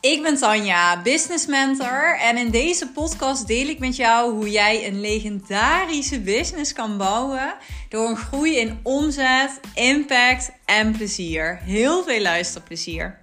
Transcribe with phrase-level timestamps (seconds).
[0.00, 4.86] Ik ben Tanja, business mentor en in deze podcast deel ik met jou hoe jij
[4.86, 7.54] een legendarische business kan bouwen
[7.88, 11.56] door een groei in omzet, impact en plezier.
[11.56, 13.20] Heel veel luisterplezier.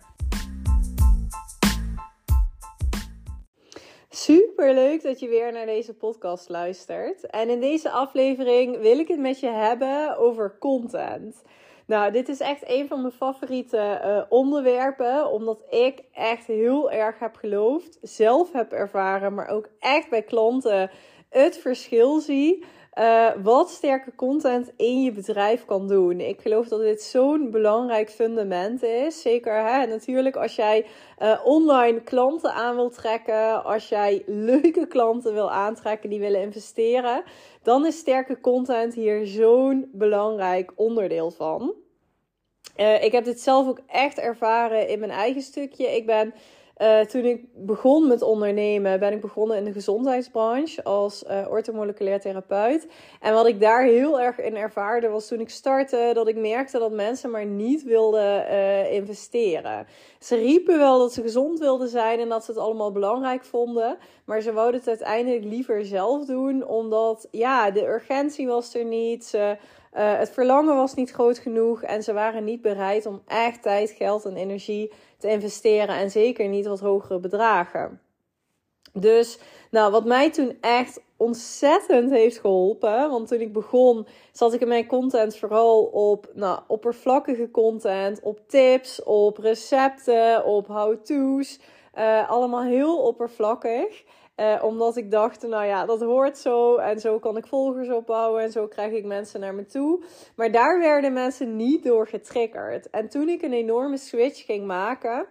[4.09, 7.29] Super leuk dat je weer naar deze podcast luistert.
[7.29, 11.43] En in deze aflevering wil ik het met je hebben over content.
[11.87, 17.19] Nou, dit is echt een van mijn favoriete uh, onderwerpen, omdat ik echt heel erg
[17.19, 20.91] heb geloofd, zelf heb ervaren, maar ook echt bij klanten
[21.29, 22.65] het verschil zie.
[22.99, 26.19] Uh, wat sterke content in je bedrijf kan doen.
[26.19, 29.21] Ik geloof dat dit zo'n belangrijk fundament is.
[29.21, 30.85] Zeker hè, natuurlijk als jij
[31.21, 37.23] uh, online klanten aan wil trekken, als jij leuke klanten wil aantrekken die willen investeren,
[37.63, 41.73] dan is sterke content hier zo'n belangrijk onderdeel van.
[42.77, 45.95] Uh, ik heb dit zelf ook echt ervaren in mijn eigen stukje.
[45.95, 46.33] Ik ben
[46.81, 52.87] uh, toen ik begon met ondernemen, ben ik begonnen in de gezondheidsbranche als uh, therapeut.
[53.19, 56.79] En wat ik daar heel erg in ervaarde was toen ik startte, dat ik merkte
[56.79, 59.87] dat mensen maar niet wilden uh, investeren.
[60.19, 63.97] Ze riepen wel dat ze gezond wilden zijn en dat ze het allemaal belangrijk vonden,
[64.25, 69.25] maar ze wouden het uiteindelijk liever zelf doen, omdat ja, de urgentie was er niet.
[69.25, 69.57] Ze
[69.97, 73.91] uh, het verlangen was niet groot genoeg en ze waren niet bereid om echt tijd,
[73.91, 78.01] geld en energie te investeren en zeker niet wat hogere bedragen.
[78.93, 79.39] Dus,
[79.71, 84.67] nou, wat mij toen echt ontzettend heeft geholpen, want toen ik begon, zat ik in
[84.67, 91.59] mijn content vooral op nou, oppervlakkige content, op tips, op recepten, op how-to's,
[91.97, 94.03] uh, allemaal heel oppervlakkig.
[94.39, 96.75] Uh, omdat ik dacht, nou ja, dat hoort zo.
[96.75, 98.43] En zo kan ik volgers opbouwen.
[98.43, 100.03] En zo krijg ik mensen naar me toe.
[100.35, 102.89] Maar daar werden mensen niet door getriggerd.
[102.89, 105.27] En toen ik een enorme switch ging maken.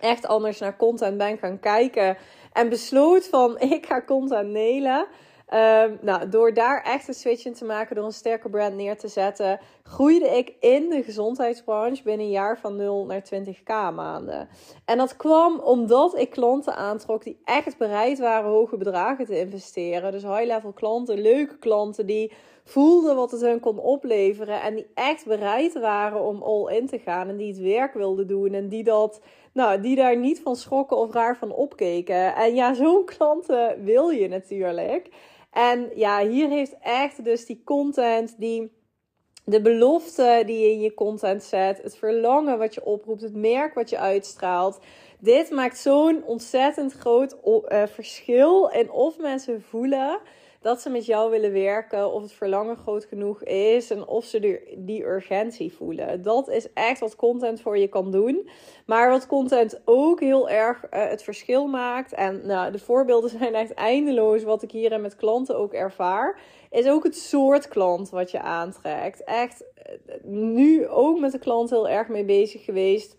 [0.00, 2.16] Echt anders naar content ben gaan kijken.
[2.52, 5.06] En besloot van, ik ga content nelen
[5.54, 8.98] Um, nou, door daar echt een switch in te maken, door een sterke brand neer
[8.98, 14.48] te zetten, groeide ik in de gezondheidsbranche binnen een jaar van 0 naar 20k maanden.
[14.84, 20.12] En dat kwam omdat ik klanten aantrok die echt bereid waren hoge bedragen te investeren.
[20.12, 22.32] Dus high-level klanten, leuke klanten die
[22.64, 26.98] voelden wat het hun kon opleveren en die echt bereid waren om all in te
[26.98, 29.20] gaan en die het werk wilden doen en die dat
[29.52, 32.34] nou, die daar niet van schrokken of raar van opkeken.
[32.34, 35.08] En ja, zo'n klanten wil je natuurlijk.
[35.56, 38.72] En ja, hier heeft echt dus die content, die,
[39.44, 43.74] de belofte die je in je content zet, het verlangen wat je oproept, het merk
[43.74, 44.78] wat je uitstraalt.
[45.18, 50.18] Dit maakt zo'n ontzettend groot uh, verschil in of mensen voelen
[50.66, 54.62] dat ze met jou willen werken, of het verlangen groot genoeg is en of ze
[54.76, 56.22] die urgentie voelen.
[56.22, 58.48] Dat is echt wat content voor je kan doen.
[58.86, 63.54] Maar wat content ook heel erg uh, het verschil maakt, en nou, de voorbeelden zijn
[63.54, 66.40] echt eindeloos, wat ik hierin met klanten ook ervaar,
[66.70, 69.24] is ook het soort klant wat je aantrekt.
[69.24, 73.16] Echt eh, nu ook met de klant heel erg mee bezig geweest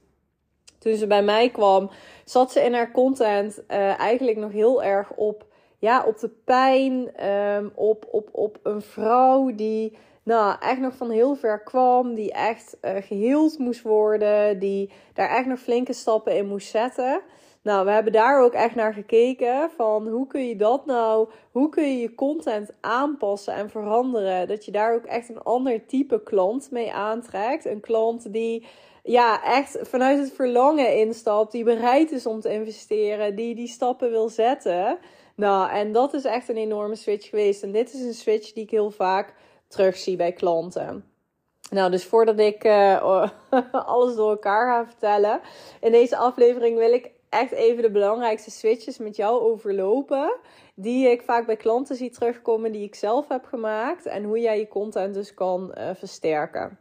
[0.80, 1.90] toen ze bij mij kwam,
[2.26, 5.47] zat ze in haar content uh, eigenlijk nog heel erg op
[5.80, 11.10] ja, op de pijn, um, op, op, op een vrouw die nou, echt nog van
[11.10, 16.36] heel ver kwam, die echt uh, geheeld moest worden, die daar echt nog flinke stappen
[16.36, 17.22] in moest zetten.
[17.62, 21.70] Nou, we hebben daar ook echt naar gekeken van hoe kun je dat nou, hoe
[21.70, 26.24] kun je je content aanpassen en veranderen, dat je daar ook echt een ander type
[26.24, 27.66] klant mee aantrekt.
[27.66, 28.66] Een klant die
[29.04, 34.10] ja, echt vanuit het verlangen instapt, die bereid is om te investeren, die die stappen
[34.10, 34.98] wil zetten.
[35.38, 37.64] Nou, en dat is echt een enorme switch geweest.
[37.64, 39.34] En dit is een switch die ik heel vaak
[39.68, 41.06] terugzie bij klanten.
[41.70, 43.30] Nou, dus voordat ik uh,
[43.72, 45.42] alles door elkaar ga vertellen,
[45.82, 50.36] in deze aflevering wil ik echt even de belangrijkste switches met jou overlopen.
[50.76, 54.06] Die ik vaak bij klanten zie terugkomen, die ik zelf heb gemaakt.
[54.06, 56.80] En hoe jij je content dus kan uh, versterken.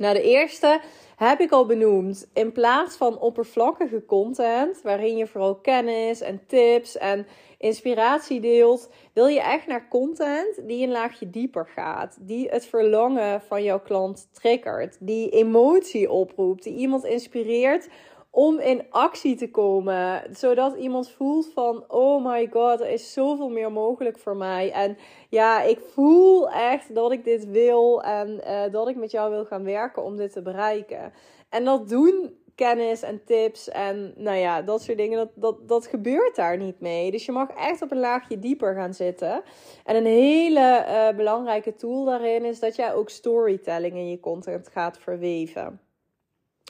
[0.00, 0.80] Nou, de eerste
[1.16, 2.30] heb ik al benoemd.
[2.34, 7.26] In plaats van oppervlakkige content, waarin je vooral kennis en tips en
[7.58, 12.18] inspiratie deelt, wil je echt naar content die een laagje dieper gaat.
[12.20, 14.96] Die het verlangen van jouw klant triggert.
[15.00, 16.62] Die emotie oproept.
[16.62, 17.88] Die iemand inspireert
[18.30, 20.22] om in actie te komen.
[20.30, 24.72] Zodat iemand voelt van, oh my god, er is zoveel meer mogelijk voor mij.
[24.72, 24.96] En
[25.28, 29.44] ja, ik voel echt dat ik dit wil en uh, dat ik met jou wil
[29.44, 31.12] gaan werken om dit te bereiken.
[31.48, 35.86] En dat doen kennis en tips en nou ja, dat soort dingen, dat, dat, dat
[35.86, 37.10] gebeurt daar niet mee.
[37.10, 39.42] Dus je mag echt op een laagje dieper gaan zitten.
[39.84, 44.68] En een hele uh, belangrijke tool daarin is dat jij ook storytelling in je content
[44.68, 45.80] gaat verweven.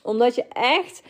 [0.02, 1.02] Omdat je echt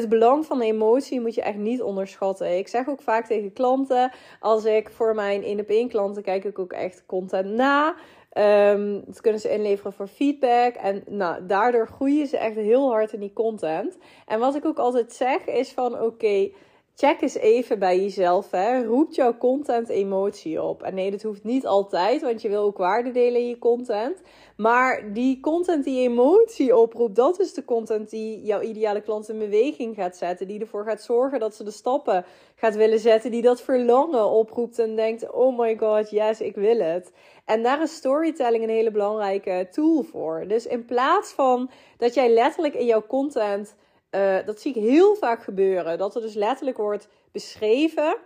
[0.00, 2.58] het belang van emotie moet je echt niet onderschatten.
[2.58, 6.44] Ik zeg ook vaak tegen klanten, als ik voor mijn 1 op 1 klanten kijk
[6.44, 7.94] ik ook echt content na.
[8.38, 10.74] Um, dat kunnen ze inleveren voor feedback.
[10.74, 13.98] En nou, daardoor groeien ze echt heel hard in die content.
[14.26, 16.50] En wat ik ook altijd zeg is van oké,
[16.96, 18.50] check eens even bij jezelf.
[18.50, 18.84] Hè.
[18.84, 20.82] Roept jouw content emotie op?
[20.82, 24.20] En nee, dat hoeft niet altijd, want je wil ook waarde delen in je content.
[24.56, 29.38] Maar die content die emotie oproept, dat is de content die jouw ideale klant in
[29.38, 30.48] beweging gaat zetten.
[30.48, 33.30] Die ervoor gaat zorgen dat ze de stappen gaat willen zetten.
[33.30, 37.12] Die dat verlangen oproept en denkt: oh my god, yes, ik wil het.
[37.44, 40.44] En daar is storytelling een hele belangrijke tool voor.
[40.48, 43.74] Dus in plaats van dat jij letterlijk in jouw content
[44.16, 45.98] uh, dat zie ik heel vaak gebeuren.
[45.98, 48.16] Dat er dus letterlijk wordt beschreven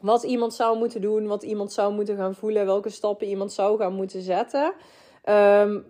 [0.00, 3.78] wat iemand zou moeten doen, wat iemand zou moeten gaan voelen, welke stappen iemand zou
[3.78, 4.72] gaan moeten zetten.
[5.28, 5.86] Um,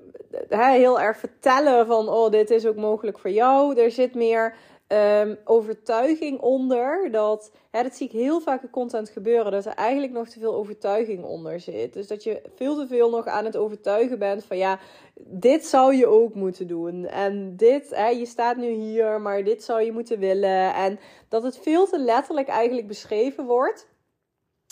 [0.49, 3.81] heel erg vertellen van, oh, dit is ook mogelijk voor jou.
[3.81, 4.55] Er zit meer
[4.93, 7.11] um, overtuiging onder.
[7.11, 9.53] Dat, hè, dat zie ik heel vaak in content gebeuren.
[9.53, 11.93] Dat er eigenlijk nog te veel overtuiging onder zit.
[11.93, 14.79] Dus dat je veel te veel nog aan het overtuigen bent van ja,
[15.21, 17.07] dit zou je ook moeten doen.
[17.07, 20.75] En dit, hè, je staat nu hier, maar dit zou je moeten willen.
[20.75, 20.99] En
[21.29, 23.91] dat het veel te letterlijk eigenlijk beschreven wordt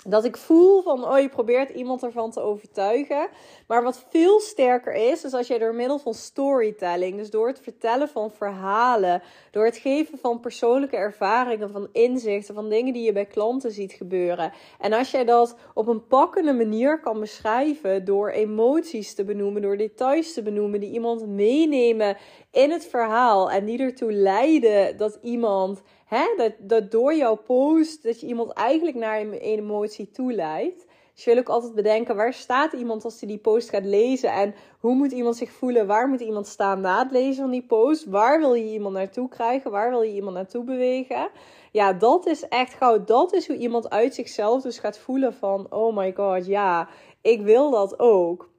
[0.04, 3.28] dat ik voel van, oh, je probeert iemand ervan te overtuigen.
[3.66, 7.60] Maar wat veel sterker is, is als jij door middel van storytelling, dus door het
[7.60, 13.12] vertellen van verhalen, door het geven van persoonlijke ervaringen, van inzichten, van dingen die je
[13.12, 14.52] bij klanten ziet gebeuren.
[14.78, 19.76] En als jij dat op een pakkende manier kan beschrijven, door emoties te benoemen, door
[19.76, 22.16] details te benoemen, die iemand meenemen
[22.50, 28.02] in het verhaal en die ertoe leiden dat iemand hè, dat, dat door jouw post,
[28.02, 30.86] dat je iemand eigenlijk naar een emotie toeleidt.
[31.14, 34.32] Dus je wil ook altijd bedenken, waar staat iemand als hij die post gaat lezen?
[34.32, 35.86] En hoe moet iemand zich voelen?
[35.86, 38.04] Waar moet iemand staan na het lezen van die post?
[38.04, 39.70] Waar wil je iemand naartoe krijgen?
[39.70, 41.28] Waar wil je iemand naartoe bewegen?
[41.72, 43.04] Ja, dat is echt gauw.
[43.04, 46.88] Dat is hoe iemand uit zichzelf dus gaat voelen van, oh my god, ja,
[47.20, 48.49] ik wil dat ook.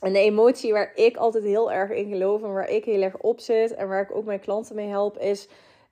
[0.00, 3.18] En de emotie waar ik altijd heel erg in geloof en waar ik heel erg
[3.18, 5.48] op zit en waar ik ook mijn klanten mee help, is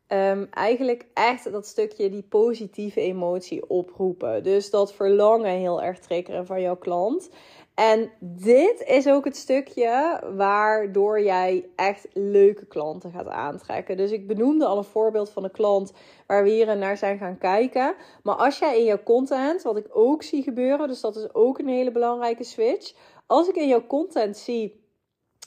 [0.08, 4.43] um, eigenlijk echt dat stukje die positieve emotie oproepen.
[4.43, 7.31] Dus dat verlangen heel erg triggeren van jouw klant.
[7.75, 13.97] En dit is ook het stukje waardoor jij echt leuke klanten gaat aantrekken.
[13.97, 15.93] Dus ik benoemde al een voorbeeld van een klant
[16.26, 17.94] waar we hier naar zijn gaan kijken.
[18.23, 21.58] Maar als jij in jouw content, wat ik ook zie gebeuren, dus dat is ook
[21.58, 22.93] een hele belangrijke switch.
[23.31, 24.85] Als ik in jouw content zie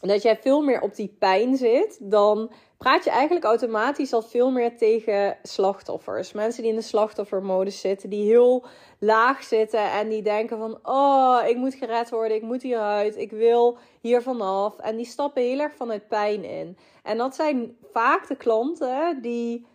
[0.01, 4.51] dat jij veel meer op die pijn zit, dan praat je eigenlijk automatisch al veel
[4.51, 6.31] meer tegen slachtoffers.
[6.31, 8.65] Mensen die in de slachtoffermodus zitten, die heel
[8.99, 13.31] laag zitten en die denken van, oh, ik moet gered worden, ik moet hieruit, ik
[13.31, 14.77] wil hier vanaf.
[14.77, 16.77] En die stappen heel erg vanuit pijn in.
[17.03, 19.65] En dat zijn vaak de klanten die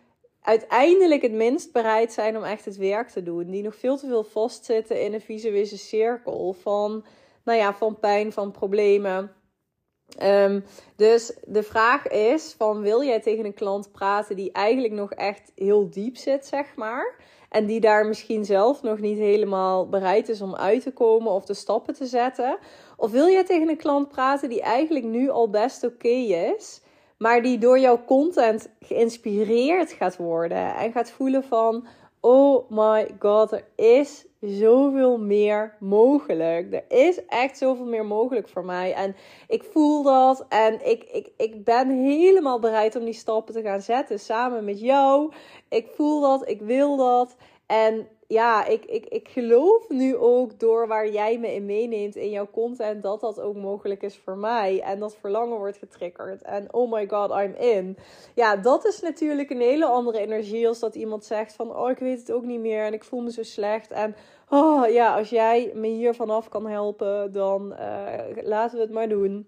[0.41, 3.51] uiteindelijk het minst bereid zijn om echt het werk te doen.
[3.51, 7.03] Die nog veel te veel vastzitten in een visuele cirkel van,
[7.43, 9.31] nou ja, van pijn, van problemen.
[10.23, 10.63] Um,
[10.95, 15.51] dus de vraag is: van wil jij tegen een klant praten die eigenlijk nog echt
[15.55, 17.15] heel diep zit, zeg maar?
[17.49, 21.45] En die daar misschien zelf nog niet helemaal bereid is om uit te komen of
[21.45, 22.57] de stappen te zetten?
[22.97, 26.07] Of wil jij tegen een klant praten die eigenlijk nu al best oké
[26.57, 26.81] is,
[27.17, 31.87] maar die door jouw content geïnspireerd gaat worden en gaat voelen van:
[32.19, 36.73] oh my god, er is zoveel meer mogelijk.
[36.73, 38.93] Er is echt zoveel meer mogelijk voor mij.
[38.93, 39.15] En
[39.47, 40.45] ik voel dat.
[40.49, 44.79] En ik, ik, ik ben helemaal bereid om die stappen te gaan zetten samen met
[44.79, 45.33] jou.
[45.69, 46.49] Ik voel dat.
[46.49, 47.35] Ik wil dat.
[47.65, 52.29] En ja, ik, ik, ik geloof nu ook door waar jij me in meeneemt in
[52.29, 54.81] jouw content, dat dat ook mogelijk is voor mij.
[54.81, 56.41] En dat verlangen wordt getriggerd.
[56.41, 57.97] En oh my god, I'm in.
[58.35, 61.97] Ja, dat is natuurlijk een hele andere energie als dat iemand zegt van, oh ik
[61.97, 63.91] weet het ook niet meer en ik voel me zo slecht.
[63.91, 64.15] En
[64.49, 69.09] oh ja, als jij me hier vanaf kan helpen, dan uh, laten we het maar
[69.09, 69.47] doen.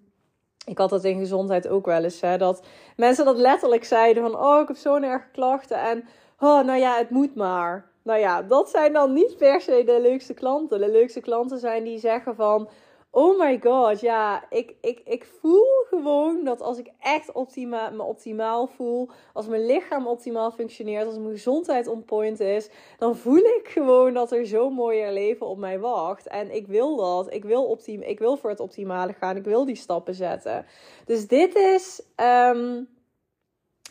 [0.66, 4.40] Ik had dat in gezondheid ook wel eens, hè, dat mensen dat letterlijk zeiden van,
[4.40, 6.04] oh ik heb zo'n erge klachten en
[6.40, 7.91] oh nou ja, het moet maar.
[8.04, 10.80] Nou ja, dat zijn dan niet per se de leukste klanten.
[10.80, 12.70] De leukste klanten zijn die zeggen van...
[13.14, 18.04] Oh my god, ja, ik, ik, ik voel gewoon dat als ik echt optima me
[18.04, 23.38] optimaal voel, als mijn lichaam optimaal functioneert, als mijn gezondheid on point is, dan voel
[23.38, 26.28] ik gewoon dat er zo'n mooier leven op mij wacht.
[26.28, 27.34] En ik wil dat.
[27.34, 29.36] Ik wil, ik wil voor het optimale gaan.
[29.36, 30.66] Ik wil die stappen zetten.
[31.06, 32.02] Dus dit is.
[32.16, 32.91] Um,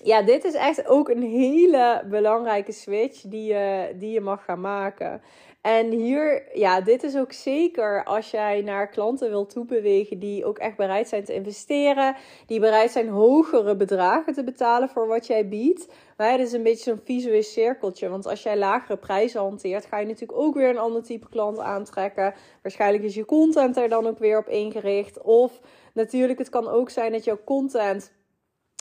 [0.03, 4.61] ja, dit is echt ook een hele belangrijke switch die je, die je mag gaan
[4.61, 5.23] maken.
[5.61, 10.59] En hier, ja, dit is ook zeker als jij naar klanten wilt toebewegen die ook
[10.59, 12.17] echt bereid zijn te investeren,
[12.47, 15.89] die bereid zijn hogere bedragen te betalen voor wat jij biedt.
[16.17, 19.99] Maar het is een beetje zo'n visueel cirkeltje, want als jij lagere prijzen hanteert, ga
[19.99, 22.35] je natuurlijk ook weer een ander type klant aantrekken.
[22.63, 25.23] Waarschijnlijk is je content er dan ook weer op ingericht.
[25.23, 25.61] Of
[25.95, 28.13] natuurlijk, het kan ook zijn dat jouw content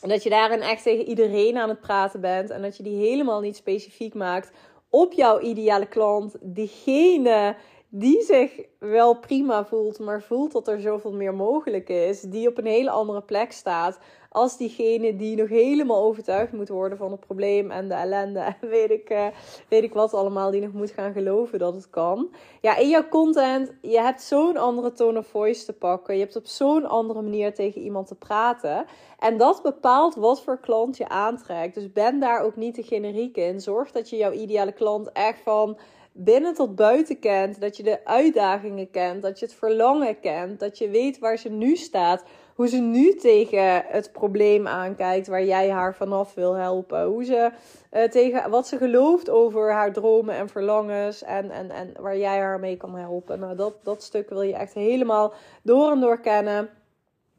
[0.07, 2.49] dat je daarin echt tegen iedereen aan het praten bent.
[2.49, 4.51] En dat je die helemaal niet specifiek maakt
[4.89, 6.35] op jouw ideale klant.
[6.41, 7.55] Diegene
[7.89, 12.21] die zich wel prima voelt, maar voelt dat er zoveel meer mogelijk is.
[12.21, 13.99] Die op een hele andere plek staat
[14.31, 18.39] als diegene die nog helemaal overtuigd moet worden van het probleem en de ellende.
[18.39, 19.25] En weet ik, uh,
[19.69, 22.29] weet ik wat allemaal, die nog moet gaan geloven dat het kan.
[22.61, 26.13] Ja, in jouw content, je hebt zo'n andere tone of voice te pakken.
[26.13, 28.85] Je hebt op zo'n andere manier tegen iemand te praten.
[29.19, 31.75] En dat bepaalt wat voor klant je aantrekt.
[31.75, 33.61] Dus ben daar ook niet te generiek in.
[33.61, 35.77] Zorg dat je jouw ideale klant echt van
[36.11, 37.61] binnen tot buiten kent.
[37.61, 39.21] Dat je de uitdagingen kent.
[39.21, 40.59] Dat je het verlangen kent.
[40.59, 42.23] Dat je weet waar ze nu staat.
[42.55, 47.05] Hoe ze nu tegen het probleem aankijkt waar jij haar vanaf wil helpen.
[47.05, 47.51] Hoe ze
[47.93, 51.23] uh, tegen wat ze gelooft over haar dromen en verlangens.
[51.23, 53.39] En, en, en waar jij haar mee kan helpen.
[53.39, 56.69] Nou, dat, dat stuk wil je echt helemaal door en door kennen.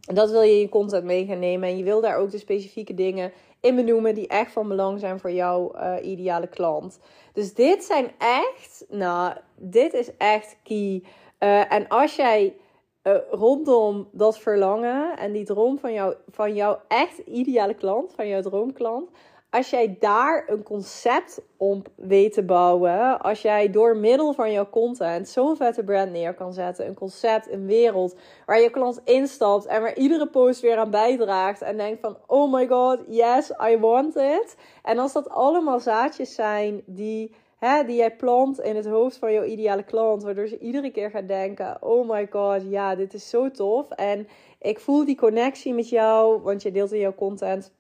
[0.07, 1.69] En dat wil je in je content mee gaan nemen.
[1.69, 5.21] En je wil daar ook de specifieke dingen in benoemen die echt van belang zijn
[5.21, 7.01] voor jouw uh, ideale klant.
[7.33, 11.03] Dus dit zijn echt, nou, dit is echt key.
[11.39, 12.57] Uh, en als jij
[13.03, 18.29] uh, rondom dat verlangen en die droom van, jou, van jouw echt ideale klant, van
[18.29, 19.11] jouw droomklant,
[19.51, 24.69] als jij daar een concept op weet te bouwen, als jij door middel van jouw
[24.71, 28.17] content zo'n vette brand neer kan zetten, een concept, een wereld
[28.47, 32.53] waar je klant instapt en waar iedere post weer aan bijdraagt en denkt van oh
[32.53, 34.57] my god, yes, I want it.
[34.83, 39.33] En als dat allemaal zaadjes zijn die, hè, die jij plant in het hoofd van
[39.33, 43.29] jouw ideale klant, waardoor ze iedere keer gaat denken, oh my god, ja, dit is
[43.29, 44.29] zo tof en
[44.59, 47.79] ik voel die connectie met jou, want je deelt in jouw content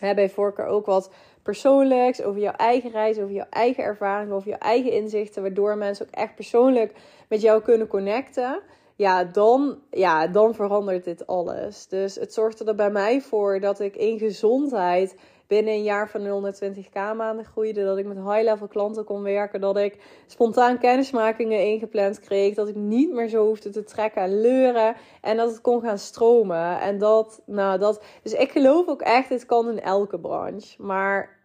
[0.00, 1.10] Hè, bij voorkeur ook wat
[1.42, 6.06] persoonlijks over jouw eigen reis, over jouw eigen ervaringen, over jouw eigen inzichten, waardoor mensen
[6.06, 6.92] ook echt persoonlijk
[7.28, 8.60] met jou kunnen connecten.
[8.96, 11.86] Ja, dan, ja, dan verandert dit alles.
[11.86, 15.16] Dus het zorgde er bij mij voor dat ik in gezondheid
[15.50, 17.84] binnen een jaar van 120k maanden groeide.
[17.84, 19.60] Dat ik met high-level klanten kon werken.
[19.60, 22.54] Dat ik spontaan kennismakingen ingepland kreeg.
[22.54, 24.96] Dat ik niet meer zo hoefde te trekken en leuren.
[25.20, 26.80] En dat het kon gaan stromen.
[26.80, 28.02] En dat, nou dat.
[28.22, 30.82] Dus ik geloof ook echt, dit kan in elke branche.
[30.82, 31.38] Maar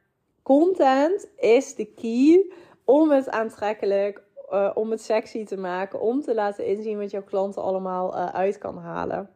[0.44, 2.52] content is de key
[2.84, 4.22] om het aantrekkelijk,
[4.52, 8.26] uh, om het sexy te maken, om te laten inzien wat jouw klanten allemaal uh,
[8.26, 9.30] uit kan halen.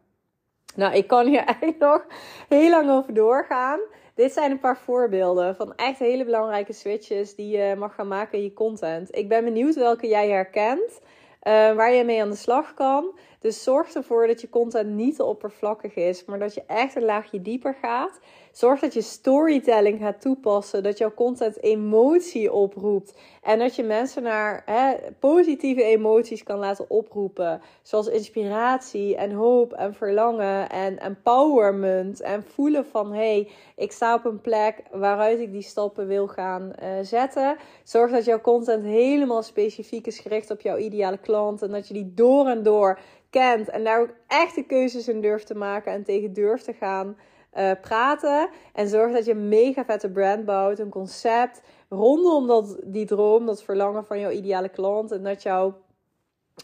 [0.75, 2.05] Nou, ik kan hier eigenlijk nog
[2.49, 3.79] heel lang over doorgaan.
[4.19, 8.37] Dit zijn een paar voorbeelden van echt hele belangrijke switches die je mag gaan maken
[8.37, 9.15] in je content.
[9.15, 11.01] Ik ben benieuwd welke jij herkent,
[11.43, 13.11] uh, waar je mee aan de slag kan.
[13.39, 17.03] Dus zorg ervoor dat je content niet te oppervlakkig is, maar dat je echt een
[17.03, 18.19] laagje dieper gaat.
[18.51, 24.23] Zorg dat je storytelling gaat toepassen, dat jouw content emotie oproept en dat je mensen
[24.23, 32.21] naar hè, positieve emoties kan laten oproepen, zoals inspiratie en hoop en verlangen en empowerment
[32.21, 36.27] en voelen van hé, hey, ik sta op een plek waaruit ik die stappen wil
[36.27, 37.57] gaan uh, zetten.
[37.83, 41.93] Zorg dat jouw content helemaal specifiek is gericht op jouw ideale klant en dat je
[41.93, 46.03] die door en door kent en daar ook echte keuzes in durft te maken en
[46.03, 47.17] tegen durft te gaan
[47.57, 48.49] uh, praten.
[48.73, 53.45] En zorg dat je een mega vette brand bouwt, een concept rondom dat, die droom,
[53.45, 55.11] dat verlangen van jouw ideale klant.
[55.11, 55.77] En dat jouw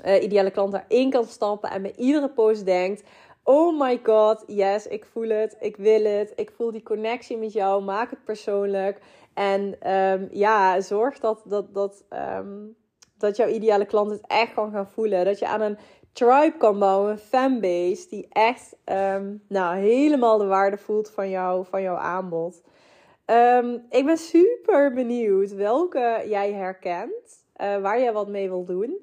[0.05, 3.03] uh, ideale klant daarin kan stappen en bij iedere post denkt:
[3.43, 7.53] Oh my god, yes, ik voel het, ik wil het, ik voel die connectie met
[7.53, 9.00] jou, maak het persoonlijk.
[9.34, 12.75] En um, ja, zorg dat, dat, dat, um,
[13.17, 15.25] dat jouw ideale klant het echt kan gaan voelen.
[15.25, 15.77] Dat je aan een
[16.15, 21.65] tribe kan bouwen, een fanbase die echt um, nou, helemaal de waarde voelt van, jou,
[21.65, 22.62] van jouw aanbod.
[23.25, 28.98] Um, ik ben super benieuwd welke jij herkent, uh, waar jij wat mee wil doen.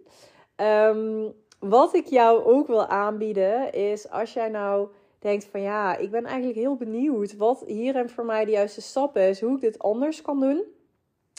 [0.56, 4.88] Um, wat ik jou ook wil aanbieden is als jij nou
[5.18, 9.16] denkt van ja, ik ben eigenlijk heel benieuwd wat hierin voor mij de juiste stap
[9.16, 10.62] is, hoe ik dit anders kan doen.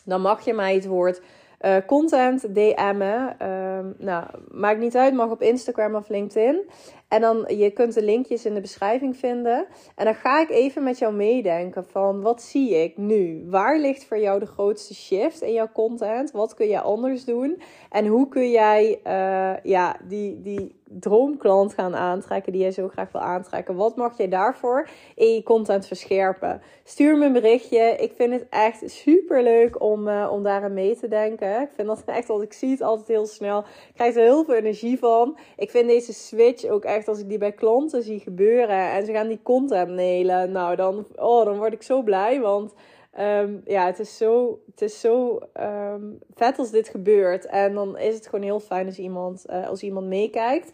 [0.06, 1.22] Dan mag je mij het woord
[1.66, 3.48] uh, content DM'en.
[3.50, 6.70] Um, nou, maakt niet uit, mag op Instagram of LinkedIn.
[7.14, 9.66] En dan, je kunt de linkjes in de beschrijving vinden.
[9.96, 13.46] En dan ga ik even met jou meedenken van, wat zie ik nu?
[13.50, 16.32] Waar ligt voor jou de grootste shift in jouw content?
[16.32, 17.62] Wat kun je anders doen?
[17.90, 23.12] En hoe kun jij uh, ja, die, die droomklant gaan aantrekken die jij zo graag
[23.12, 23.76] wil aantrekken?
[23.76, 26.62] Wat mag jij daarvoor in je content verscherpen?
[26.84, 27.96] Stuur me een berichtje.
[28.00, 31.62] Ik vind het echt super leuk om, uh, om daaraan mee te denken.
[31.62, 33.60] Ik vind dat echt, als ik zie het altijd heel snel.
[33.60, 35.38] Ik krijg er heel veel energie van.
[35.58, 39.12] Ik vind deze switch ook echt, als ik die bij klanten zie gebeuren en ze
[39.12, 42.40] gaan die content nelen, nou dan, oh, dan word ik zo blij.
[42.40, 42.74] Want
[43.20, 47.46] Um, ja, het is zo, het is zo um, vet als dit gebeurt.
[47.46, 50.72] En dan is het gewoon heel fijn als iemand, uh, als iemand meekijkt.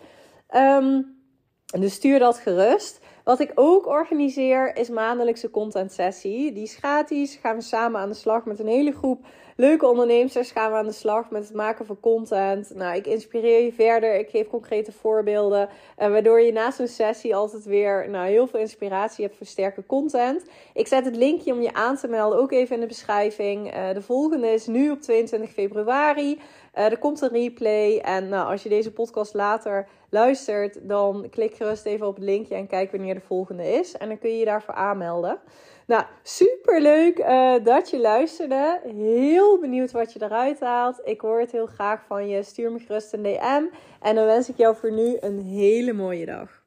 [0.56, 1.18] Um,
[1.80, 3.00] dus stuur dat gerust.
[3.24, 6.52] Wat ik ook organiseer is maandelijkse content sessie.
[6.52, 7.36] Die is gratis.
[7.36, 9.26] Gaan we samen aan de slag met een hele groep
[9.60, 10.52] leuke ondernemers.
[10.52, 12.76] Gaan we aan de slag met het maken van content.
[12.76, 14.16] Nou, ik inspireer je verder.
[14.16, 15.70] Ik geef concrete voorbeelden.
[15.98, 19.86] Uh, waardoor je naast een sessie altijd weer nou, heel veel inspiratie hebt voor sterke
[19.86, 20.46] content.
[20.74, 23.76] Ik zet het linkje om je aan te melden ook even in de beschrijving.
[23.76, 26.40] Uh, de volgende is nu op 22 februari.
[26.78, 27.98] Uh, er komt een replay.
[27.98, 32.56] En nou, als je deze podcast later luistert, dan klik gerust even op het linkje
[32.56, 33.98] en kijk wanneer de volgende is.
[33.98, 35.40] En dan kun je je daarvoor aanmelden.
[35.90, 38.80] Nou, super leuk uh, dat je luisterde.
[38.96, 41.02] Heel benieuwd wat je eruit haalt.
[41.04, 42.44] Ik hoor het heel graag van je.
[42.44, 43.64] Stuur me gerust een DM.
[44.02, 46.59] En dan wens ik jou voor nu een hele mooie dag.